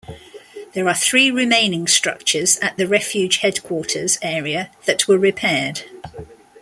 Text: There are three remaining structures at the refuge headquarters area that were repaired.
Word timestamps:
There 0.73 0.87
are 0.89 0.95
three 0.95 1.29
remaining 1.29 1.85
structures 1.85 2.57
at 2.57 2.75
the 2.75 2.87
refuge 2.87 3.37
headquarters 3.37 4.17
area 4.23 4.71
that 4.85 5.07
were 5.07 5.19
repaired. 5.19 5.83